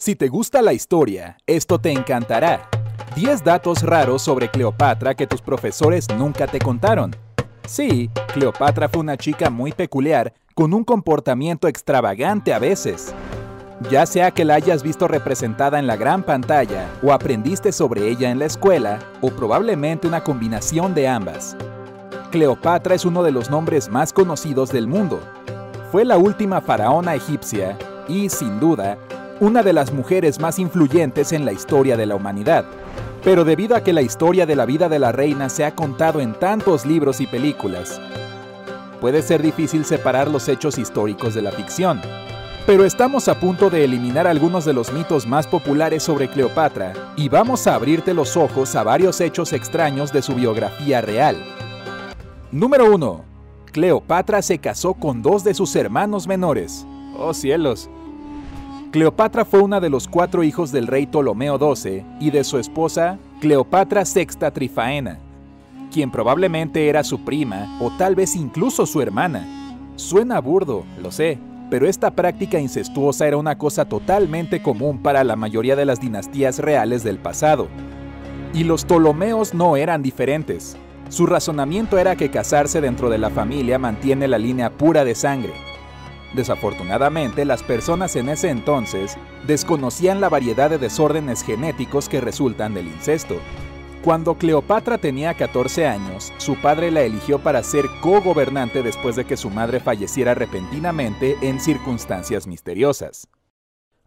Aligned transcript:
Si 0.00 0.16
te 0.16 0.28
gusta 0.28 0.62
la 0.62 0.72
historia, 0.72 1.36
esto 1.46 1.78
te 1.78 1.92
encantará. 1.92 2.70
10 3.16 3.44
datos 3.44 3.82
raros 3.82 4.22
sobre 4.22 4.50
Cleopatra 4.50 5.14
que 5.14 5.26
tus 5.26 5.42
profesores 5.42 6.06
nunca 6.16 6.46
te 6.46 6.58
contaron. 6.58 7.14
Sí, 7.66 8.08
Cleopatra 8.32 8.88
fue 8.88 9.02
una 9.02 9.18
chica 9.18 9.50
muy 9.50 9.72
peculiar, 9.72 10.32
con 10.54 10.72
un 10.72 10.84
comportamiento 10.84 11.68
extravagante 11.68 12.54
a 12.54 12.58
veces. 12.58 13.12
Ya 13.90 14.06
sea 14.06 14.30
que 14.30 14.46
la 14.46 14.54
hayas 14.54 14.82
visto 14.82 15.06
representada 15.06 15.78
en 15.78 15.86
la 15.86 15.96
gran 15.96 16.22
pantalla 16.22 16.88
o 17.02 17.12
aprendiste 17.12 17.70
sobre 17.70 18.08
ella 18.08 18.30
en 18.30 18.38
la 18.38 18.46
escuela, 18.46 19.00
o 19.20 19.28
probablemente 19.28 20.08
una 20.08 20.24
combinación 20.24 20.94
de 20.94 21.08
ambas. 21.08 21.58
Cleopatra 22.30 22.94
es 22.94 23.04
uno 23.04 23.22
de 23.22 23.32
los 23.32 23.50
nombres 23.50 23.90
más 23.90 24.14
conocidos 24.14 24.72
del 24.72 24.86
mundo. 24.86 25.20
Fue 25.92 26.06
la 26.06 26.16
última 26.16 26.62
faraona 26.62 27.14
egipcia 27.16 27.76
y, 28.08 28.30
sin 28.30 28.58
duda, 28.58 28.96
una 29.40 29.62
de 29.62 29.72
las 29.72 29.92
mujeres 29.92 30.38
más 30.38 30.58
influyentes 30.58 31.32
en 31.32 31.46
la 31.46 31.52
historia 31.52 31.96
de 31.96 32.04
la 32.04 32.14
humanidad. 32.14 32.66
Pero 33.24 33.44
debido 33.44 33.74
a 33.74 33.82
que 33.82 33.94
la 33.94 34.02
historia 34.02 34.44
de 34.44 34.54
la 34.54 34.66
vida 34.66 34.88
de 34.88 34.98
la 34.98 35.12
reina 35.12 35.48
se 35.48 35.64
ha 35.64 35.74
contado 35.74 36.20
en 36.20 36.34
tantos 36.34 36.84
libros 36.84 37.20
y 37.20 37.26
películas, 37.26 38.00
puede 39.00 39.22
ser 39.22 39.42
difícil 39.42 39.84
separar 39.84 40.28
los 40.28 40.46
hechos 40.48 40.78
históricos 40.78 41.34
de 41.34 41.42
la 41.42 41.52
ficción. 41.52 42.00
Pero 42.66 42.84
estamos 42.84 43.28
a 43.28 43.40
punto 43.40 43.70
de 43.70 43.84
eliminar 43.84 44.26
algunos 44.26 44.66
de 44.66 44.74
los 44.74 44.92
mitos 44.92 45.26
más 45.26 45.46
populares 45.46 46.02
sobre 46.02 46.28
Cleopatra 46.28 46.92
y 47.16 47.30
vamos 47.30 47.66
a 47.66 47.74
abrirte 47.74 48.12
los 48.12 48.36
ojos 48.36 48.76
a 48.76 48.82
varios 48.82 49.20
hechos 49.22 49.54
extraños 49.54 50.12
de 50.12 50.20
su 50.20 50.34
biografía 50.34 51.00
real. 51.00 51.36
Número 52.52 52.94
1. 52.94 53.24
Cleopatra 53.72 54.42
se 54.42 54.58
casó 54.58 54.94
con 54.94 55.22
dos 55.22 55.44
de 55.44 55.54
sus 55.54 55.74
hermanos 55.76 56.26
menores. 56.26 56.84
Oh 57.16 57.32
cielos. 57.32 57.88
Cleopatra 58.90 59.44
fue 59.44 59.60
una 59.60 59.78
de 59.78 59.88
los 59.88 60.08
cuatro 60.08 60.42
hijos 60.42 60.72
del 60.72 60.88
rey 60.88 61.06
Ptolomeo 61.06 61.58
XII 61.58 62.04
y 62.18 62.32
de 62.32 62.42
su 62.42 62.58
esposa 62.58 63.18
Cleopatra 63.40 64.02
VI 64.02 64.50
Trifaena, 64.52 65.20
quien 65.92 66.10
probablemente 66.10 66.88
era 66.88 67.04
su 67.04 67.24
prima 67.24 67.78
o 67.80 67.92
tal 67.96 68.16
vez 68.16 68.34
incluso 68.34 68.86
su 68.86 69.00
hermana. 69.00 69.46
Suena 69.94 70.40
burdo, 70.40 70.84
lo 71.00 71.12
sé, 71.12 71.38
pero 71.70 71.86
esta 71.86 72.10
práctica 72.10 72.58
incestuosa 72.58 73.28
era 73.28 73.36
una 73.36 73.56
cosa 73.58 73.84
totalmente 73.84 74.60
común 74.60 74.98
para 74.98 75.22
la 75.22 75.36
mayoría 75.36 75.76
de 75.76 75.84
las 75.84 76.00
dinastías 76.00 76.58
reales 76.58 77.04
del 77.04 77.18
pasado. 77.18 77.68
Y 78.52 78.64
los 78.64 78.84
Ptolomeos 78.84 79.54
no 79.54 79.76
eran 79.76 80.02
diferentes. 80.02 80.76
Su 81.10 81.26
razonamiento 81.26 81.96
era 81.96 82.16
que 82.16 82.32
casarse 82.32 82.80
dentro 82.80 83.08
de 83.08 83.18
la 83.18 83.30
familia 83.30 83.78
mantiene 83.78 84.26
la 84.26 84.38
línea 84.38 84.70
pura 84.70 85.04
de 85.04 85.14
sangre. 85.14 85.69
Desafortunadamente, 86.34 87.44
las 87.44 87.62
personas 87.62 88.14
en 88.16 88.28
ese 88.28 88.50
entonces 88.50 89.16
desconocían 89.46 90.20
la 90.20 90.28
variedad 90.28 90.70
de 90.70 90.78
desórdenes 90.78 91.42
genéticos 91.42 92.08
que 92.08 92.20
resultan 92.20 92.72
del 92.74 92.86
incesto. 92.86 93.36
Cuando 94.04 94.36
Cleopatra 94.36 94.96
tenía 94.96 95.34
14 95.34 95.86
años, 95.86 96.32
su 96.38 96.56
padre 96.56 96.90
la 96.90 97.02
eligió 97.02 97.38
para 97.40 97.62
ser 97.62 97.84
co-gobernante 98.00 98.82
después 98.82 99.14
de 99.16 99.26
que 99.26 99.36
su 99.36 99.50
madre 99.50 99.78
falleciera 99.78 100.34
repentinamente 100.34 101.36
en 101.42 101.60
circunstancias 101.60 102.46
misteriosas. 102.46 103.28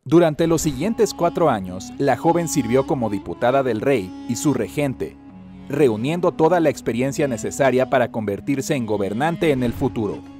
Durante 0.05 0.47
los 0.47 0.61
siguientes 0.61 1.13
cuatro 1.13 1.49
años, 1.49 1.91
la 1.97 2.17
joven 2.17 2.47
sirvió 2.47 2.87
como 2.87 3.09
diputada 3.09 3.63
del 3.63 3.81
rey 3.81 4.11
y 4.27 4.35
su 4.35 4.53
regente, 4.53 5.15
reuniendo 5.69 6.31
toda 6.31 6.59
la 6.59 6.69
experiencia 6.69 7.27
necesaria 7.27 7.89
para 7.89 8.11
convertirse 8.11 8.75
en 8.75 8.85
gobernante 8.85 9.51
en 9.51 9.61
el 9.61 9.73
futuro. 9.73 10.32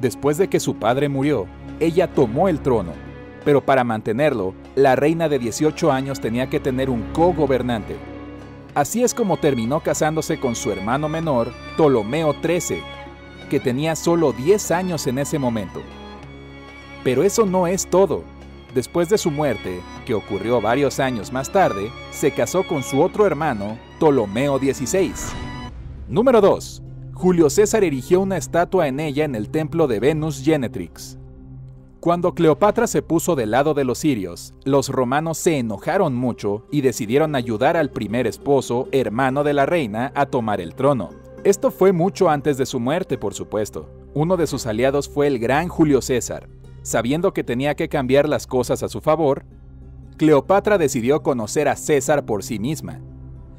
Después 0.00 0.38
de 0.38 0.48
que 0.48 0.60
su 0.60 0.76
padre 0.76 1.08
murió, 1.08 1.46
ella 1.80 2.12
tomó 2.12 2.48
el 2.48 2.60
trono, 2.60 2.92
pero 3.44 3.64
para 3.64 3.82
mantenerlo, 3.82 4.54
la 4.74 4.94
reina 4.94 5.28
de 5.28 5.38
18 5.38 5.90
años 5.90 6.20
tenía 6.20 6.48
que 6.48 6.60
tener 6.60 6.90
un 6.90 7.02
co-gobernante. 7.12 7.96
Así 8.74 9.02
es 9.02 9.12
como 9.12 9.38
terminó 9.38 9.80
casándose 9.80 10.38
con 10.38 10.54
su 10.54 10.70
hermano 10.70 11.08
menor, 11.08 11.52
Ptolomeo 11.76 12.36
XIII, 12.42 12.80
que 13.50 13.58
tenía 13.58 13.96
solo 13.96 14.32
10 14.32 14.70
años 14.70 15.06
en 15.06 15.18
ese 15.18 15.38
momento. 15.38 15.80
Pero 17.02 17.24
eso 17.24 17.44
no 17.44 17.66
es 17.66 17.88
todo. 17.88 18.22
Después 18.74 19.08
de 19.08 19.18
su 19.18 19.30
muerte, 19.30 19.80
que 20.04 20.14
ocurrió 20.14 20.60
varios 20.60 21.00
años 21.00 21.32
más 21.32 21.50
tarde, 21.50 21.90
se 22.12 22.30
casó 22.32 22.64
con 22.66 22.82
su 22.82 23.00
otro 23.00 23.26
hermano, 23.26 23.78
Ptolomeo 23.98 24.58
XVI. 24.58 25.12
Número 26.08 26.40
2. 26.40 26.82
Julio 27.18 27.50
César 27.50 27.82
erigió 27.82 28.20
una 28.20 28.36
estatua 28.36 28.86
en 28.86 29.00
ella 29.00 29.24
en 29.24 29.34
el 29.34 29.48
templo 29.48 29.88
de 29.88 29.98
Venus 29.98 30.40
Genetrix. 30.40 31.18
Cuando 31.98 32.32
Cleopatra 32.32 32.86
se 32.86 33.02
puso 33.02 33.34
del 33.34 33.50
lado 33.50 33.74
de 33.74 33.82
los 33.82 33.98
sirios, 33.98 34.54
los 34.64 34.88
romanos 34.88 35.36
se 35.36 35.58
enojaron 35.58 36.14
mucho 36.14 36.64
y 36.70 36.80
decidieron 36.80 37.34
ayudar 37.34 37.76
al 37.76 37.90
primer 37.90 38.28
esposo, 38.28 38.86
hermano 38.92 39.42
de 39.42 39.52
la 39.52 39.66
reina, 39.66 40.12
a 40.14 40.26
tomar 40.26 40.60
el 40.60 40.76
trono. 40.76 41.10
Esto 41.42 41.72
fue 41.72 41.90
mucho 41.90 42.30
antes 42.30 42.56
de 42.56 42.66
su 42.66 42.78
muerte, 42.78 43.18
por 43.18 43.34
supuesto. 43.34 43.90
Uno 44.14 44.36
de 44.36 44.46
sus 44.46 44.64
aliados 44.66 45.08
fue 45.08 45.26
el 45.26 45.40
gran 45.40 45.66
Julio 45.66 46.00
César. 46.00 46.48
Sabiendo 46.82 47.32
que 47.32 47.42
tenía 47.42 47.74
que 47.74 47.88
cambiar 47.88 48.28
las 48.28 48.46
cosas 48.46 48.84
a 48.84 48.88
su 48.88 49.00
favor, 49.00 49.44
Cleopatra 50.18 50.78
decidió 50.78 51.24
conocer 51.24 51.66
a 51.66 51.74
César 51.74 52.24
por 52.24 52.44
sí 52.44 52.60
misma 52.60 53.00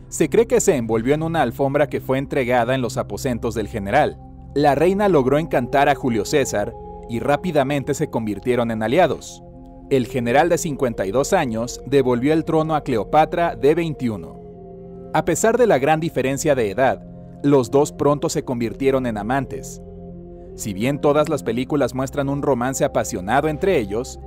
se 0.10 0.28
cree 0.28 0.48
que 0.48 0.60
se 0.60 0.76
envolvió 0.76 1.14
en 1.14 1.24
una 1.24 1.44
alfombra 1.44 1.88
que 1.88 2.02
fue 2.02 2.18
entregada 2.18 2.74
en 2.74 2.82
los 2.82 2.98
aposentos 2.98 3.54
del 3.54 3.68
general. 3.68 4.20
La 4.56 4.74
reina 4.74 5.08
logró 5.08 5.38
encantar 5.38 5.88
a 5.88 5.96
Julio 5.96 6.26
César 6.26 6.74
y 7.10 7.20
rápidamente 7.20 7.94
se 7.94 8.10
convirtieron 8.10 8.72
en 8.72 8.82
aliados. 8.82 9.44
El 9.92 10.08
general 10.08 10.50
de 10.50 10.58
52 10.58 11.34
años 11.34 11.82
devolvió 11.86 12.34
el 12.34 12.44
trono 12.44 12.76
a 12.76 12.82
Cleopatra 12.82 13.56
de 13.56 13.76
21. 13.76 14.40
A 15.14 15.26
pesar 15.26 15.58
de 15.58 15.68
la 15.68 15.80
gran 15.80 16.00
diferencia 16.00 16.56
de 16.56 16.72
edad, 16.72 17.04
los 17.44 17.72
dos 17.72 17.92
pronto 17.92 18.30
se 18.30 18.44
convirtieron 18.44 19.06
en 19.06 19.18
amantes. 19.18 19.82
Si 20.56 20.74
bien 20.74 21.00
todas 21.00 21.30
las 21.30 21.44
películas 21.44 21.94
muestran 21.94 22.30
un 22.30 22.42
romance 22.42 22.84
apasionado 22.84 23.48
entre 23.48 23.78
ellos, 23.78 24.20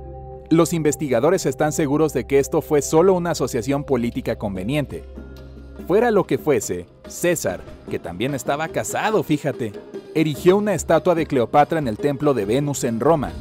los 0.49 0.73
investigadores 0.73 1.45
están 1.45 1.71
seguros 1.71 2.13
de 2.13 2.25
que 2.25 2.39
esto 2.39 2.61
fue 2.61 2.81
solo 2.81 3.13
una 3.13 3.31
asociación 3.31 3.83
política 3.83 4.37
conveniente, 4.37 5.03
Fuera 5.87 6.11
lo 6.11 6.25
que 6.25 6.37
fuese, 6.37 6.85
César, 7.07 7.61
que 7.89 7.99
también 7.99 8.33
estaba 8.35 8.69
casado, 8.69 9.21
fíjate, 9.21 9.73
erigió 10.15 10.55
una 10.55 10.73
estatua 10.73 11.13
de 11.13 11.25
Cleopatra 11.25 11.79
en 11.79 11.87
el 11.87 11.97
templo 11.97 12.33
de 12.33 12.45
Venus 12.45 12.83
en 12.83 12.99
Roma. 12.99 13.33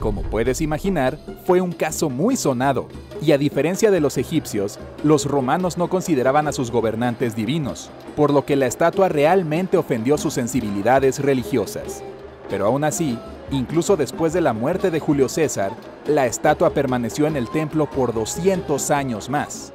Como 0.00 0.22
puedes 0.22 0.60
imaginar, 0.60 1.18
fue 1.46 1.60
un 1.60 1.72
caso 1.72 2.10
muy 2.10 2.36
sonado, 2.36 2.88
y 3.22 3.32
a 3.32 3.38
diferencia 3.38 3.90
de 3.90 4.00
los 4.00 4.18
egipcios, 4.18 4.78
los 5.04 5.26
romanos 5.26 5.78
no 5.78 5.88
consideraban 5.88 6.48
a 6.48 6.52
sus 6.52 6.70
gobernantes 6.70 7.36
divinos, 7.36 7.90
por 8.16 8.32
lo 8.32 8.44
que 8.44 8.56
la 8.56 8.66
estatua 8.66 9.08
realmente 9.08 9.76
ofendió 9.76 10.18
sus 10.18 10.34
sensibilidades 10.34 11.20
religiosas. 11.20 12.02
Pero 12.50 12.66
aún 12.66 12.84
así, 12.84 13.18
incluso 13.50 13.96
después 13.96 14.32
de 14.32 14.40
la 14.40 14.52
muerte 14.52 14.90
de 14.90 15.00
Julio 15.00 15.28
César, 15.28 15.72
la 16.06 16.26
estatua 16.26 16.70
permaneció 16.70 17.26
en 17.26 17.36
el 17.36 17.48
templo 17.48 17.88
por 17.88 18.12
200 18.12 18.90
años 18.90 19.28
más. 19.30 19.72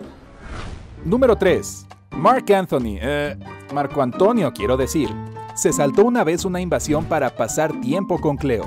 Número 1.06 1.38
3. 1.38 1.89
Mark 2.12 2.52
Anthony, 2.52 2.98
eh, 3.02 3.38
Marco 3.74 4.02
Antonio 4.02 4.52
quiero 4.54 4.76
decir, 4.78 5.10
se 5.56 5.72
saltó 5.72 6.04
una 6.04 6.24
vez 6.24 6.46
una 6.46 6.60
invasión 6.60 7.06
para 7.06 7.30
pasar 7.36 7.80
tiempo 7.82 8.20
con 8.20 8.38
Cleo. 8.38 8.66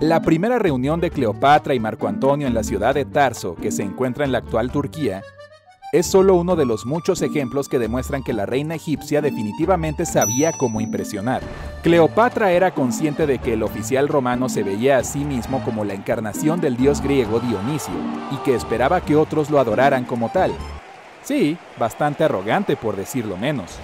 La 0.00 0.22
primera 0.22 0.58
reunión 0.58 1.00
de 1.00 1.10
Cleopatra 1.10 1.74
y 1.74 1.80
Marco 1.80 2.08
Antonio 2.08 2.46
en 2.46 2.54
la 2.54 2.64
ciudad 2.64 2.94
de 2.94 3.04
Tarso, 3.04 3.54
que 3.54 3.70
se 3.70 3.82
encuentra 3.82 4.24
en 4.24 4.32
la 4.32 4.38
actual 4.38 4.72
Turquía, 4.72 5.22
es 5.92 6.06
solo 6.06 6.36
uno 6.36 6.56
de 6.56 6.64
los 6.64 6.86
muchos 6.86 7.20
ejemplos 7.20 7.68
que 7.68 7.78
demuestran 7.78 8.22
que 8.22 8.32
la 8.32 8.46
reina 8.46 8.76
egipcia 8.76 9.20
definitivamente 9.20 10.06
sabía 10.06 10.52
cómo 10.52 10.80
impresionar. 10.80 11.42
Cleopatra 11.82 12.52
era 12.52 12.72
consciente 12.72 13.26
de 13.26 13.38
que 13.40 13.54
el 13.54 13.62
oficial 13.62 14.08
romano 14.08 14.48
se 14.48 14.62
veía 14.62 14.98
a 14.98 15.04
sí 15.04 15.24
mismo 15.24 15.62
como 15.64 15.84
la 15.84 15.94
encarnación 15.94 16.60
del 16.60 16.76
dios 16.76 17.00
griego 17.00 17.40
Dionisio, 17.40 17.94
y 18.30 18.36
que 18.44 18.54
esperaba 18.54 19.00
que 19.00 19.16
otros 19.16 19.50
lo 19.50 19.58
adoraran 19.58 20.04
como 20.04 20.30
tal, 20.30 20.52
Sí, 21.22 21.56
bastante 21.78 22.24
arrogante 22.24 22.76
por 22.76 22.96
decirlo 22.96 23.36
menos. 23.36 23.78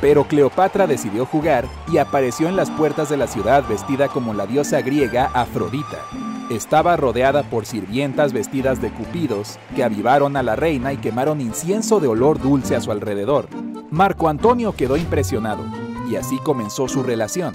Pero 0.00 0.24
Cleopatra 0.24 0.86
decidió 0.86 1.26
jugar 1.26 1.66
y 1.92 1.98
apareció 1.98 2.48
en 2.48 2.56
las 2.56 2.70
puertas 2.70 3.10
de 3.10 3.16
la 3.16 3.26
ciudad 3.26 3.64
vestida 3.68 4.08
como 4.08 4.32
la 4.32 4.46
diosa 4.46 4.80
griega 4.80 5.30
Afrodita. 5.34 5.98
Estaba 6.50 6.96
rodeada 6.96 7.42
por 7.44 7.66
sirvientas 7.66 8.32
vestidas 8.32 8.80
de 8.80 8.90
cupidos 8.90 9.58
que 9.76 9.84
avivaron 9.84 10.36
a 10.36 10.42
la 10.42 10.56
reina 10.56 10.92
y 10.92 10.96
quemaron 10.96 11.40
incienso 11.40 12.00
de 12.00 12.08
olor 12.08 12.40
dulce 12.40 12.74
a 12.74 12.80
su 12.80 12.90
alrededor. 12.90 13.46
Marco 13.90 14.28
Antonio 14.28 14.72
quedó 14.72 14.96
impresionado 14.96 15.64
y 16.10 16.16
así 16.16 16.38
comenzó 16.38 16.88
su 16.88 17.02
relación. 17.02 17.54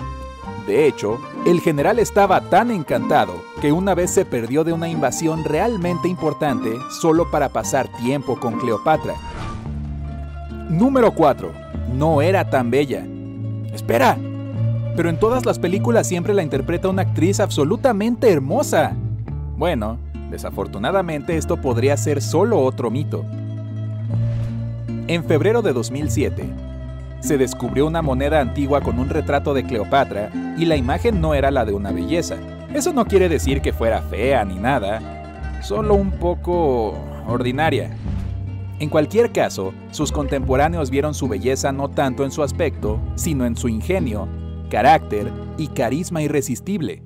De 0.67 0.88
hecho, 0.88 1.19
el 1.45 1.62
general 1.62 2.00
estaba 2.00 2.41
tan 2.41 2.71
encantado 2.71 3.33
que 3.62 3.71
una 3.71 3.94
vez 3.94 4.12
se 4.12 4.25
perdió 4.25 4.63
de 4.63 4.73
una 4.73 4.89
invasión 4.89 5.44
realmente 5.44 6.07
importante 6.07 6.75
solo 7.00 7.29
para 7.29 7.50
pasar 7.50 7.88
tiempo 7.97 8.39
con 8.39 8.59
Cleopatra. 8.59 9.13
Número 10.69 11.12
4. 11.12 11.51
No 11.94 12.21
era 12.21 12.50
tan 12.50 12.71
bella. 12.71 13.06
Espera. 13.73 14.17
Pero 14.95 15.09
en 15.09 15.19
todas 15.19 15.45
las 15.45 15.59
películas 15.59 16.07
siempre 16.07 16.33
la 16.33 16.44
interpreta 16.44 16.89
una 16.89 17.03
actriz 17.03 17.39
absolutamente 17.39 18.31
hermosa. 18.31 18.95
Bueno, 19.57 20.00
Desafortunadamente 20.29 21.38
esto 21.38 21.57
podría 21.57 21.95
ser 21.97 22.21
solo 22.21 22.59
otro 22.59 22.89
mito. 22.89 23.23
En 25.07 25.23
febrero 25.23 25.62
de 25.62 25.71
2007, 25.71 26.50
se 27.25 27.38
descubrió 27.39 27.88
una 27.88 28.04
moneda 28.04 28.39
antigua 28.39 28.81
con 28.81 29.00
un 29.00 29.10
retrato 29.10 29.56
de 29.56 29.63
Cleopatra 29.63 30.30
y 30.57 30.66
la 30.66 30.75
imagen 30.75 31.19
no 31.22 31.33
era 31.33 31.50
la 31.50 31.66
de 31.66 31.74
una 31.74 31.92
belleza. 31.92 32.38
Eso 32.74 32.94
no 32.94 33.06
quiere 33.06 33.30
decir 33.30 33.62
que 33.62 33.74
fuera 33.74 34.04
fea 34.04 34.45
ni 34.45 34.56
nada, 34.56 35.60
solo 35.63 35.95
un 35.95 36.12
poco 36.12 36.94
ordinaria. 37.27 37.89
En 38.80 38.89
cualquier 38.89 39.31
caso, 39.31 39.74
sus 39.89 40.12
contemporáneos 40.12 40.92
vieron 40.92 41.16
su 41.16 41.27
belleza 41.27 41.72
no 41.72 41.89
tanto 41.89 42.25
en 42.25 42.31
su 42.31 42.44
aspecto, 42.44 43.00
sino 43.16 43.45
en 43.45 43.56
su 43.56 43.69
ingenio, 43.69 44.27
carácter 44.69 45.31
y 45.57 45.68
carisma 45.69 46.22
irresistible. 46.22 47.01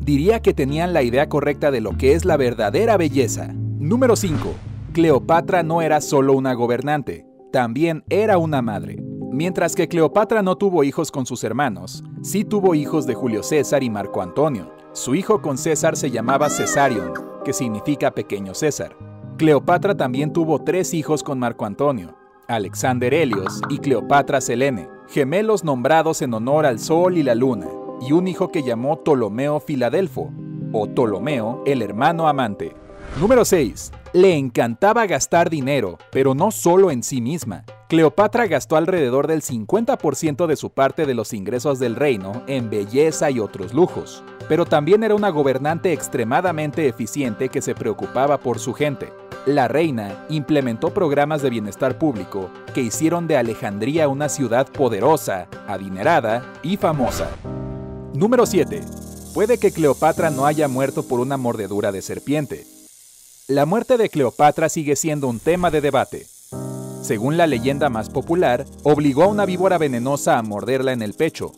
Diría 0.00 0.40
que 0.40 0.52
tenían 0.52 0.92
la 0.92 1.02
idea 1.02 1.28
correcta 1.28 1.70
de 1.70 1.80
lo 1.80 1.96
que 1.96 2.14
es 2.14 2.24
la 2.24 2.36
verdadera 2.36 2.96
belleza. 2.96 3.52
Número 3.52 4.16
5. 4.16 4.52
Cleopatra 4.94 5.62
no 5.62 5.80
era 5.80 6.00
solo 6.00 6.32
una 6.32 6.54
gobernante, 6.54 7.24
también 7.52 8.02
era 8.08 8.38
una 8.38 8.62
madre. 8.62 9.09
Mientras 9.32 9.76
que 9.76 9.86
Cleopatra 9.86 10.42
no 10.42 10.56
tuvo 10.56 10.82
hijos 10.82 11.12
con 11.12 11.24
sus 11.24 11.44
hermanos, 11.44 12.02
sí 12.20 12.44
tuvo 12.44 12.74
hijos 12.74 13.06
de 13.06 13.14
Julio 13.14 13.44
César 13.44 13.84
y 13.84 13.88
Marco 13.88 14.22
Antonio. 14.22 14.74
Su 14.92 15.14
hijo 15.14 15.40
con 15.40 15.56
César 15.56 15.96
se 15.96 16.10
llamaba 16.10 16.50
Cesarion, 16.50 17.12
que 17.44 17.52
significa 17.52 18.10
pequeño 18.10 18.54
César. 18.54 18.96
Cleopatra 19.36 19.96
también 19.96 20.32
tuvo 20.32 20.62
tres 20.64 20.94
hijos 20.94 21.22
con 21.22 21.38
Marco 21.38 21.64
Antonio, 21.64 22.16
Alexander 22.48 23.14
Helios 23.14 23.60
y 23.68 23.78
Cleopatra 23.78 24.40
Selene, 24.40 24.88
gemelos 25.08 25.62
nombrados 25.62 26.22
en 26.22 26.34
honor 26.34 26.66
al 26.66 26.80
Sol 26.80 27.16
y 27.16 27.22
la 27.22 27.36
Luna, 27.36 27.68
y 28.00 28.10
un 28.10 28.26
hijo 28.26 28.48
que 28.48 28.64
llamó 28.64 28.96
Ptolomeo 29.04 29.60
Filadelfo, 29.60 30.32
o 30.72 30.88
Ptolomeo 30.88 31.62
el 31.66 31.82
hermano 31.82 32.26
amante. 32.26 32.74
Número 33.20 33.44
6. 33.44 33.92
Le 34.12 34.36
encantaba 34.36 35.06
gastar 35.06 35.50
dinero, 35.50 35.98
pero 36.10 36.34
no 36.34 36.50
solo 36.50 36.90
en 36.90 37.04
sí 37.04 37.20
misma. 37.20 37.64
Cleopatra 37.90 38.46
gastó 38.46 38.76
alrededor 38.76 39.26
del 39.26 39.42
50% 39.42 40.46
de 40.46 40.54
su 40.54 40.70
parte 40.70 41.06
de 41.06 41.14
los 41.14 41.32
ingresos 41.32 41.80
del 41.80 41.96
reino 41.96 42.44
en 42.46 42.70
belleza 42.70 43.32
y 43.32 43.40
otros 43.40 43.74
lujos, 43.74 44.22
pero 44.48 44.64
también 44.64 45.02
era 45.02 45.16
una 45.16 45.30
gobernante 45.30 45.92
extremadamente 45.92 46.86
eficiente 46.86 47.48
que 47.48 47.60
se 47.60 47.74
preocupaba 47.74 48.38
por 48.38 48.60
su 48.60 48.74
gente. 48.74 49.12
La 49.44 49.66
reina 49.66 50.24
implementó 50.28 50.94
programas 50.94 51.42
de 51.42 51.50
bienestar 51.50 51.98
público 51.98 52.48
que 52.74 52.80
hicieron 52.80 53.26
de 53.26 53.36
Alejandría 53.36 54.06
una 54.06 54.28
ciudad 54.28 54.68
poderosa, 54.68 55.48
adinerada 55.66 56.44
y 56.62 56.76
famosa. 56.76 57.28
Número 58.14 58.46
7. 58.46 58.82
Puede 59.34 59.58
que 59.58 59.72
Cleopatra 59.72 60.30
no 60.30 60.46
haya 60.46 60.68
muerto 60.68 61.02
por 61.02 61.18
una 61.18 61.36
mordedura 61.36 61.90
de 61.90 62.02
serpiente. 62.02 62.64
La 63.48 63.66
muerte 63.66 63.96
de 63.96 64.08
Cleopatra 64.08 64.68
sigue 64.68 64.94
siendo 64.94 65.26
un 65.26 65.40
tema 65.40 65.72
de 65.72 65.80
debate. 65.80 66.29
Según 67.10 67.36
la 67.36 67.48
leyenda 67.48 67.90
más 67.90 68.08
popular, 68.08 68.64
obligó 68.84 69.24
a 69.24 69.26
una 69.26 69.44
víbora 69.44 69.78
venenosa 69.78 70.38
a 70.38 70.44
morderla 70.44 70.92
en 70.92 71.02
el 71.02 71.14
pecho, 71.14 71.50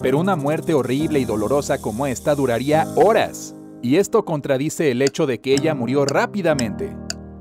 pero 0.00 0.18
una 0.18 0.34
muerte 0.34 0.74
horrible 0.74 1.20
y 1.20 1.24
dolorosa 1.24 1.80
como 1.80 2.08
esta 2.08 2.34
duraría 2.34 2.88
horas, 2.96 3.54
y 3.82 3.98
esto 3.98 4.24
contradice 4.24 4.90
el 4.90 5.00
hecho 5.02 5.28
de 5.28 5.40
que 5.40 5.54
ella 5.54 5.76
murió 5.76 6.06
rápidamente. 6.06 6.96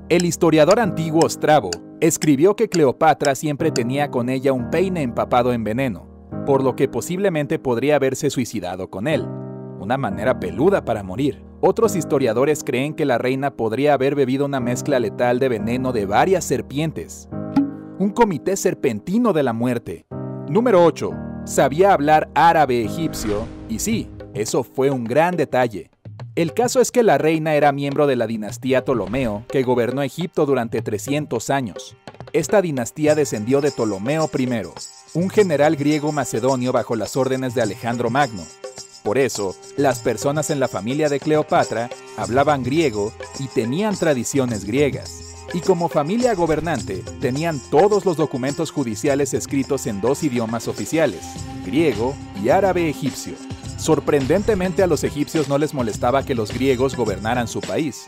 El 0.09 0.25
historiador 0.25 0.79
antiguo 0.79 1.27
Strabo 1.27 1.71
escribió 2.01 2.55
que 2.55 2.69
Cleopatra 2.69 3.33
siempre 3.33 3.71
tenía 3.71 4.11
con 4.11 4.29
ella 4.29 4.53
un 4.53 4.69
peine 4.69 5.01
empapado 5.01 5.51
en 5.51 5.63
veneno, 5.63 6.05
por 6.45 6.63
lo 6.63 6.75
que 6.75 6.87
posiblemente 6.87 7.57
podría 7.57 7.95
haberse 7.95 8.29
suicidado 8.29 8.91
con 8.91 9.07
él, 9.07 9.25
una 9.79 9.97
manera 9.97 10.39
peluda 10.39 10.85
para 10.85 11.01
morir. 11.01 11.43
Otros 11.61 11.95
historiadores 11.95 12.63
creen 12.63 12.93
que 12.93 13.05
la 13.05 13.17
reina 13.17 13.55
podría 13.55 13.95
haber 13.95 14.13
bebido 14.13 14.45
una 14.45 14.59
mezcla 14.59 14.99
letal 14.99 15.39
de 15.39 15.49
veneno 15.49 15.93
de 15.93 16.05
varias 16.05 16.45
serpientes. 16.45 17.27
Un 17.97 18.09
comité 18.09 18.57
serpentino 18.57 19.31
de 19.31 19.41
la 19.41 19.53
muerte. 19.53 20.05
Número 20.49 20.83
8. 20.83 21.11
Sabía 21.45 21.93
hablar 21.93 22.29
árabe 22.35 22.83
egipcio, 22.83 23.47
y 23.69 23.79
sí, 23.79 24.09
eso 24.33 24.65
fue 24.65 24.91
un 24.91 25.05
gran 25.05 25.37
detalle. 25.37 25.89
El 26.35 26.53
caso 26.53 26.81
es 26.81 26.91
que 26.91 27.03
la 27.03 27.17
reina 27.17 27.55
era 27.55 27.71
miembro 27.71 28.05
de 28.05 28.17
la 28.17 28.27
dinastía 28.27 28.83
Ptolomeo, 28.83 29.45
que 29.47 29.63
gobernó 29.63 30.01
Egipto 30.01 30.45
durante 30.45 30.81
300 30.81 31.49
años. 31.49 31.95
Esta 32.33 32.61
dinastía 32.61 33.15
descendió 33.15 33.61
de 33.61 33.71
Ptolomeo 33.71 34.29
I, 34.37 34.49
un 35.13 35.29
general 35.29 35.77
griego 35.77 36.11
macedonio 36.11 36.73
bajo 36.73 36.97
las 36.97 37.15
órdenes 37.15 37.55
de 37.55 37.61
Alejandro 37.61 38.09
Magno. 38.09 38.43
Por 39.05 39.17
eso, 39.17 39.55
las 39.77 39.99
personas 39.99 40.49
en 40.49 40.59
la 40.59 40.67
familia 40.67 41.07
de 41.07 41.21
Cleopatra 41.21 41.89
hablaban 42.17 42.61
griego 42.61 43.13
y 43.39 43.47
tenían 43.47 43.95
tradiciones 43.95 44.65
griegas. 44.65 45.24
Y 45.53 45.61
como 45.61 45.87
familia 45.87 46.33
gobernante, 46.33 47.03
tenían 47.21 47.59
todos 47.69 48.05
los 48.05 48.17
documentos 48.17 48.71
judiciales 48.71 49.33
escritos 49.33 49.87
en 49.87 50.01
dos 50.01 50.23
idiomas 50.23 50.67
oficiales, 50.67 51.21
griego 51.65 52.15
y 52.43 52.49
árabe 52.49 52.89
egipcio. 52.89 53.35
Sorprendentemente 53.77 54.83
a 54.83 54.87
los 54.87 55.03
egipcios 55.03 55.47
no 55.47 55.57
les 55.57 55.73
molestaba 55.73 56.23
que 56.23 56.35
los 56.35 56.51
griegos 56.51 56.95
gobernaran 56.95 57.47
su 57.47 57.61
país. 57.61 58.05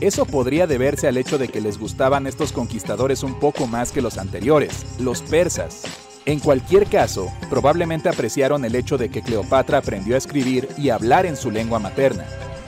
Eso 0.00 0.24
podría 0.24 0.66
deberse 0.66 1.08
al 1.08 1.18
hecho 1.18 1.36
de 1.36 1.48
que 1.48 1.60
les 1.60 1.78
gustaban 1.78 2.26
estos 2.26 2.52
conquistadores 2.52 3.22
un 3.22 3.38
poco 3.38 3.66
más 3.66 3.92
que 3.92 4.00
los 4.00 4.16
anteriores, 4.16 4.86
los 4.98 5.20
persas. 5.20 5.82
En 6.24 6.38
cualquier 6.38 6.86
caso, 6.86 7.30
probablemente 7.50 8.08
apreciaron 8.08 8.64
el 8.64 8.74
hecho 8.76 8.96
de 8.96 9.10
que 9.10 9.20
Cleopatra 9.20 9.78
aprendió 9.78 10.14
a 10.14 10.18
escribir 10.18 10.68
y 10.78 10.90
hablar 10.90 11.26
en 11.26 11.36
su 11.36 11.50
lengua 11.50 11.78
materna. 11.78 12.24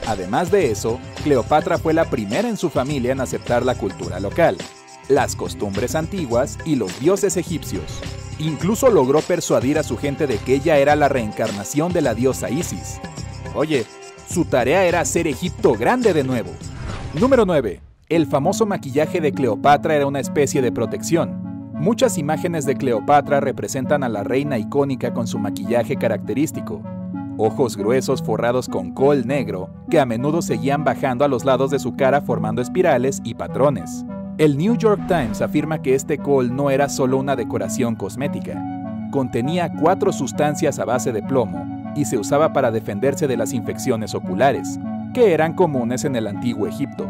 Además 0.07 0.51
de 0.51 0.71
eso, 0.71 0.99
Cleopatra 1.23 1.77
fue 1.77 1.93
la 1.93 2.05
primera 2.05 2.49
en 2.49 2.57
su 2.57 2.69
familia 2.69 3.11
en 3.13 3.21
aceptar 3.21 3.65
la 3.65 3.75
cultura 3.75 4.19
local, 4.19 4.57
las 5.07 5.35
costumbres 5.35 5.95
antiguas 5.95 6.57
y 6.65 6.75
los 6.75 6.99
dioses 6.99 7.37
egipcios. 7.37 8.01
Incluso 8.39 8.89
logró 8.89 9.21
persuadir 9.21 9.79
a 9.79 9.83
su 9.83 9.97
gente 9.97 10.27
de 10.27 10.37
que 10.37 10.55
ella 10.55 10.77
era 10.77 10.95
la 10.95 11.07
reencarnación 11.07 11.93
de 11.93 12.01
la 12.01 12.13
diosa 12.13 12.49
Isis. 12.49 12.99
Oye, 13.55 13.85
su 14.29 14.45
tarea 14.45 14.85
era 14.85 14.99
hacer 14.99 15.27
Egipto 15.27 15.73
grande 15.73 16.13
de 16.13 16.23
nuevo. 16.23 16.51
Número 17.13 17.45
9. 17.45 17.79
El 18.09 18.27
famoso 18.27 18.65
maquillaje 18.65 19.21
de 19.21 19.31
Cleopatra 19.31 19.95
era 19.95 20.07
una 20.07 20.19
especie 20.19 20.61
de 20.61 20.71
protección. 20.71 21.71
Muchas 21.73 22.17
imágenes 22.17 22.65
de 22.65 22.75
Cleopatra 22.75 23.39
representan 23.39 24.03
a 24.03 24.09
la 24.09 24.23
reina 24.23 24.57
icónica 24.57 25.13
con 25.13 25.27
su 25.27 25.39
maquillaje 25.39 25.95
característico. 25.95 26.81
Ojos 27.37 27.75
gruesos 27.75 28.21
forrados 28.21 28.69
con 28.69 28.91
col 28.91 29.25
negro, 29.25 29.69
que 29.89 29.99
a 29.99 30.05
menudo 30.05 30.43
seguían 30.43 30.83
bajando 30.83 31.25
a 31.25 31.27
los 31.27 31.43
lados 31.43 31.71
de 31.71 31.79
su 31.79 31.95
cara 31.95 32.21
formando 32.21 32.61
espirales 32.61 33.21
y 33.23 33.33
patrones. 33.33 34.05
El 34.37 34.55
New 34.55 34.77
York 34.77 35.01
Times 35.07 35.41
afirma 35.41 35.81
que 35.81 35.95
este 35.95 36.19
col 36.19 36.55
no 36.55 36.69
era 36.69 36.89
solo 36.89 37.17
una 37.17 37.35
decoración 37.35 37.95
cosmética. 37.95 38.63
Contenía 39.11 39.71
cuatro 39.79 40.13
sustancias 40.13 40.77
a 40.77 40.85
base 40.85 41.11
de 41.11 41.23
plomo 41.23 41.93
y 41.95 42.05
se 42.05 42.19
usaba 42.19 42.53
para 42.53 42.69
defenderse 42.69 43.27
de 43.27 43.37
las 43.37 43.51
infecciones 43.53 44.13
oculares, 44.13 44.79
que 45.15 45.33
eran 45.33 45.53
comunes 45.53 46.05
en 46.05 46.15
el 46.15 46.27
antiguo 46.27 46.67
Egipto. 46.67 47.09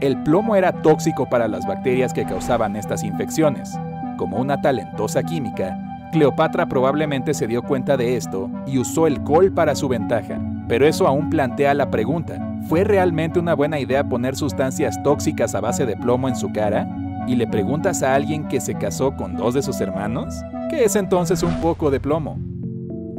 El 0.00 0.22
plomo 0.22 0.54
era 0.54 0.70
tóxico 0.82 1.28
para 1.28 1.48
las 1.48 1.66
bacterias 1.66 2.12
que 2.12 2.24
causaban 2.24 2.76
estas 2.76 3.02
infecciones. 3.02 3.76
Como 4.16 4.36
una 4.38 4.60
talentosa 4.60 5.24
química, 5.24 5.76
Cleopatra 6.12 6.66
probablemente 6.68 7.34
se 7.34 7.46
dio 7.46 7.62
cuenta 7.62 7.96
de 7.96 8.16
esto 8.16 8.50
y 8.66 8.78
usó 8.78 9.06
el 9.06 9.22
col 9.22 9.52
para 9.52 9.74
su 9.74 9.88
ventaja. 9.88 10.40
Pero 10.66 10.86
eso 10.86 11.06
aún 11.06 11.30
plantea 11.30 11.74
la 11.74 11.90
pregunta, 11.90 12.38
¿fue 12.68 12.84
realmente 12.84 13.38
una 13.38 13.54
buena 13.54 13.78
idea 13.78 14.08
poner 14.08 14.36
sustancias 14.36 15.02
tóxicas 15.02 15.54
a 15.54 15.60
base 15.60 15.86
de 15.86 15.96
plomo 15.96 16.28
en 16.28 16.36
su 16.36 16.50
cara? 16.52 16.88
¿Y 17.26 17.36
le 17.36 17.46
preguntas 17.46 18.02
a 18.02 18.14
alguien 18.14 18.48
que 18.48 18.60
se 18.60 18.74
casó 18.74 19.14
con 19.16 19.36
dos 19.36 19.54
de 19.54 19.62
sus 19.62 19.80
hermanos? 19.80 20.34
¿Qué 20.70 20.84
es 20.84 20.96
entonces 20.96 21.42
un 21.42 21.60
poco 21.60 21.90
de 21.90 22.00
plomo? 22.00 22.38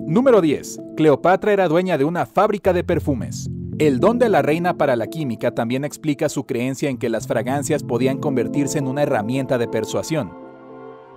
Número 0.08 0.42
10. 0.42 0.80
Cleopatra 0.98 1.54
era 1.54 1.68
dueña 1.68 1.98
de 1.98 2.06
una 2.06 2.26
fábrica 2.26 2.74
de 2.74 2.84
perfumes. 2.84 3.50
El 3.78 4.00
don 4.00 4.18
de 4.20 4.30
la 4.30 4.42
reina 4.42 4.74
para 4.78 4.96
la 4.96 5.08
química 5.08 5.52
también 5.52 5.86
explica 5.86 6.28
su 6.28 6.46
creencia 6.46 6.90
en 6.90 6.98
que 6.98 7.10
las 7.10 7.28
fragancias 7.28 7.84
podían 7.84 8.18
convertirse 8.18 8.80
en 8.80 8.88
una 8.88 9.04
herramienta 9.04 9.58
de 9.58 9.68
persuasión. 9.68 10.39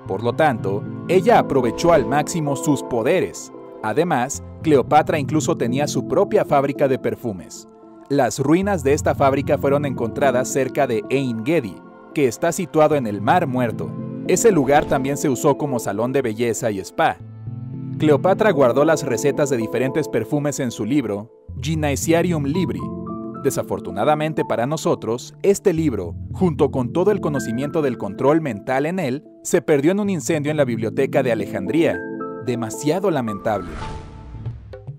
Por 0.07 0.23
lo 0.23 0.33
tanto, 0.33 0.83
ella 1.09 1.39
aprovechó 1.39 1.93
al 1.93 2.07
máximo 2.07 2.57
sus 2.57 2.83
poderes. 2.83 3.53
Además, 3.83 4.43
Cleopatra 4.63 5.19
incluso 5.19 5.57
tenía 5.57 5.87
su 5.87 6.07
propia 6.07 6.45
fábrica 6.45 6.89
de 6.89 6.99
perfumes. 6.99 7.69
Las 8.09 8.39
ruinas 8.39 8.85
de 8.85 8.93
esta 8.93 9.15
fábrica 9.15 9.59
fueron 9.59 9.85
encontradas 9.87 10.49
cerca 10.49 10.87
de 10.87 11.03
Ein 11.11 11.45
Gedi, 11.45 11.77
que 12.15 12.29
está 12.29 12.53
situado 12.53 12.95
en 12.95 13.07
el 13.07 13.21
Mar 13.21 13.47
Muerto. 13.47 13.91
Ese 14.29 14.53
lugar 14.53 14.85
también 14.85 15.17
se 15.17 15.29
usó 15.29 15.57
como 15.57 15.79
salón 15.79 16.13
de 16.13 16.23
belleza 16.23 16.71
y 16.71 16.79
spa. 16.81 17.17
Cleopatra 17.99 18.51
guardó 18.51 18.85
las 18.85 19.05
recetas 19.05 19.51
de 19.51 19.57
diferentes 19.57 20.09
perfumes 20.09 20.61
en 20.61 20.71
su 20.71 20.85
libro, 20.85 21.31
Gynesiarium 21.61 22.45
Libri, 22.45 22.81
Desafortunadamente 23.43 24.45
para 24.45 24.67
nosotros, 24.67 25.35
este 25.43 25.73
libro, 25.73 26.15
junto 26.33 26.71
con 26.71 26.93
todo 26.93 27.11
el 27.11 27.21
conocimiento 27.21 27.83
del 27.83 27.99
control 27.99 28.41
mental 28.41 28.87
en 28.87 29.01
él, 29.01 29.25
se 29.43 29.63
perdió 29.63 29.91
en 29.91 30.01
un 30.01 30.11
incendio 30.11 30.53
en 30.53 30.57
la 30.57 30.65
biblioteca 30.65 31.25
de 31.25 31.33
Alejandría. 31.33 31.99
Demasiado 32.47 33.11
lamentable. 33.11 33.71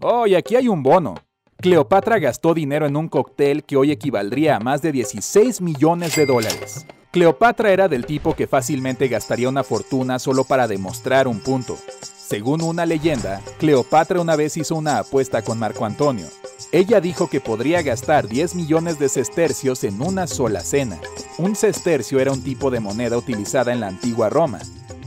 Oh, 0.01 0.27
y 0.27 0.35
aquí 0.35 0.57
hay 0.57 0.67
un 0.67 0.83
bono. 0.83 1.15
Cleopatra 1.57 2.19
gastó 2.19 2.53
dinero 2.53 2.85
en 2.85 2.97
un 2.97 3.07
cóctel 3.07 3.63
que 3.63 3.77
hoy 3.77 3.91
equivaldría 3.91 4.57
a 4.57 4.59
más 4.59 4.81
de 4.81 4.91
16 4.91 5.61
millones 5.61 6.17
de 6.17 6.25
dólares. 6.25 6.85
Cleopatra 7.11 7.71
era 7.71 7.87
del 7.87 8.05
tipo 8.05 8.35
que 8.35 8.47
fácilmente 8.47 9.07
gastaría 9.07 9.47
una 9.47 9.63
fortuna 9.63 10.19
solo 10.19 10.43
para 10.43 10.67
demostrar 10.67 11.29
un 11.29 11.39
punto. 11.39 11.77
Según 12.01 12.61
una 12.61 12.85
leyenda, 12.85 13.39
Cleopatra 13.59 14.19
una 14.19 14.35
vez 14.35 14.57
hizo 14.57 14.75
una 14.75 14.97
apuesta 14.99 15.41
con 15.41 15.57
Marco 15.59 15.85
Antonio. 15.85 16.25
Ella 16.73 16.99
dijo 16.99 17.29
que 17.29 17.39
podría 17.39 17.83
gastar 17.83 18.27
10 18.27 18.55
millones 18.55 18.97
de 18.97 19.07
sestercios 19.07 19.83
en 19.83 20.01
una 20.01 20.25
sola 20.25 20.61
cena. 20.61 20.99
Un 21.37 21.55
sestercio 21.55 22.19
era 22.19 22.31
un 22.31 22.41
tipo 22.41 22.71
de 22.71 22.79
moneda 22.79 23.15
utilizada 23.15 23.71
en 23.71 23.79
la 23.79 23.87
antigua 23.87 24.29
Roma, 24.29 24.59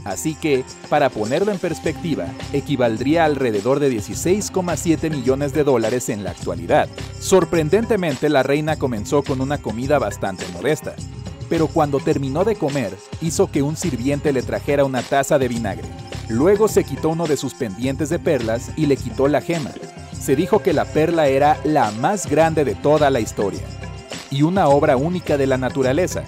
Así 0.05 0.35
que, 0.35 0.63
para 0.87 1.09
ponerlo 1.09 1.51
en 1.51 1.59
perspectiva, 1.59 2.27
equivaldría 2.53 3.25
alrededor 3.25 3.81
de 3.81 3.91
16,7 3.91 5.11
millones 5.11 5.51
de 5.51 5.65
dólares 5.65 6.07
en 6.07 6.23
la 6.23 6.31
actualidad. 6.31 6.87
Sorprendentemente, 7.19 8.29
la 8.29 8.41
reina 8.41 8.77
comenzó 8.77 9.21
con 9.21 9.41
una 9.41 9.57
comida 9.57 9.99
bastante 9.99 10.45
modesta, 10.53 10.95
pero 11.49 11.67
cuando 11.67 11.99
terminó 11.99 12.45
de 12.45 12.55
comer, 12.55 12.95
hizo 13.19 13.51
que 13.51 13.61
un 13.61 13.75
sirviente 13.75 14.31
le 14.31 14.43
trajera 14.43 14.85
una 14.85 15.01
taza 15.01 15.37
de 15.37 15.49
vinagre. 15.49 15.89
Luego 16.29 16.69
se 16.69 16.85
quitó 16.85 17.09
uno 17.09 17.27
de 17.27 17.35
sus 17.35 17.53
pendientes 17.53 18.07
de 18.07 18.19
perlas 18.19 18.71
y 18.77 18.85
le 18.85 18.95
quitó 18.95 19.27
la 19.27 19.41
gema. 19.41 19.71
Se 20.19 20.35
dijo 20.35 20.61
que 20.61 20.73
la 20.73 20.85
perla 20.85 21.27
era 21.27 21.57
la 21.63 21.91
más 21.91 22.27
grande 22.27 22.65
de 22.65 22.75
toda 22.75 23.09
la 23.09 23.19
historia 23.19 23.61
y 24.29 24.41
una 24.41 24.67
obra 24.67 24.97
única 24.97 25.37
de 25.37 25.47
la 25.47 25.57
naturaleza, 25.57 26.23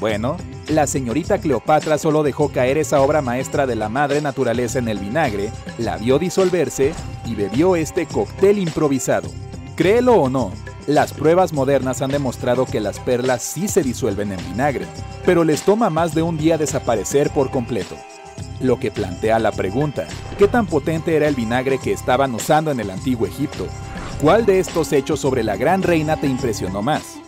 bueno, 0.00 0.38
la 0.68 0.86
señorita 0.86 1.38
Cleopatra 1.38 1.98
solo 1.98 2.22
dejó 2.22 2.48
caer 2.48 2.78
esa 2.78 3.02
obra 3.02 3.20
maestra 3.20 3.66
de 3.66 3.76
la 3.76 3.90
madre 3.90 4.22
naturaleza 4.22 4.78
en 4.78 4.88
el 4.88 4.98
vinagre, 4.98 5.50
la 5.76 5.98
vio 5.98 6.18
disolverse 6.18 6.94
y 7.26 7.34
bebió 7.34 7.76
este 7.76 8.06
cóctel 8.06 8.58
improvisado. 8.58 9.28
Créelo 9.76 10.14
o 10.14 10.30
no, 10.30 10.52
las 10.86 11.12
pruebas 11.12 11.52
modernas 11.52 12.00
han 12.00 12.10
demostrado 12.10 12.64
que 12.64 12.80
las 12.80 12.98
perlas 12.98 13.42
sí 13.42 13.68
se 13.68 13.82
disuelven 13.82 14.32
en 14.32 14.42
vinagre, 14.50 14.86
pero 15.26 15.44
les 15.44 15.62
toma 15.62 15.90
más 15.90 16.14
de 16.14 16.22
un 16.22 16.38
día 16.38 16.56
desaparecer 16.56 17.28
por 17.28 17.50
completo. 17.50 17.94
Lo 18.60 18.78
que 18.78 18.90
plantea 18.90 19.38
la 19.38 19.52
pregunta, 19.52 20.06
¿qué 20.38 20.48
tan 20.48 20.66
potente 20.66 21.16
era 21.16 21.28
el 21.28 21.34
vinagre 21.34 21.78
que 21.78 21.92
estaban 21.92 22.34
usando 22.34 22.70
en 22.70 22.80
el 22.80 22.90
antiguo 22.90 23.26
Egipto? 23.26 23.66
¿Cuál 24.20 24.44
de 24.46 24.60
estos 24.60 24.92
hechos 24.92 25.20
sobre 25.20 25.42
la 25.42 25.56
gran 25.56 25.82
reina 25.82 26.16
te 26.16 26.26
impresionó 26.26 26.82
más? 26.82 27.20